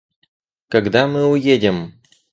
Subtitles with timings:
[0.67, 1.93] Когда мы уедем?